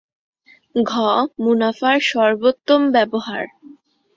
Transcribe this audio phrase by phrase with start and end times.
[0.75, 0.91] ঘ.
[1.39, 3.43] মুনাফার সর্বোত্তম ব্যবহার